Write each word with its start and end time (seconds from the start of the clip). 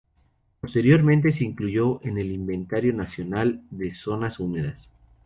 Posteriormente 0.61 1.31
se 1.31 1.43
incluyó 1.43 2.01
en 2.03 2.17
el 2.17 2.31
Inventario 2.31 2.91
Nacional 2.91 3.61
de 3.69 3.93
Zonas 3.93 4.39
Húmedas. 4.39 4.89